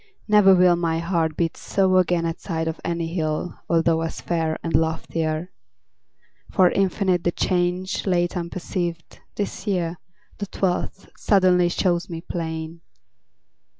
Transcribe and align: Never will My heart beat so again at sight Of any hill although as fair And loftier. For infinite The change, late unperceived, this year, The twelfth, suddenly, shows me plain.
Never 0.27 0.55
will 0.55 0.75
My 0.75 0.97
heart 0.97 1.37
beat 1.37 1.55
so 1.55 1.97
again 1.97 2.25
at 2.25 2.39
sight 2.39 2.67
Of 2.67 2.81
any 2.83 3.05
hill 3.13 3.59
although 3.69 4.01
as 4.01 4.19
fair 4.19 4.57
And 4.63 4.73
loftier. 4.75 5.51
For 6.49 6.71
infinite 6.71 7.23
The 7.23 7.31
change, 7.31 8.07
late 8.07 8.35
unperceived, 8.35 9.19
this 9.35 9.67
year, 9.67 9.97
The 10.39 10.47
twelfth, 10.47 11.07
suddenly, 11.15 11.69
shows 11.69 12.09
me 12.09 12.19
plain. 12.21 12.81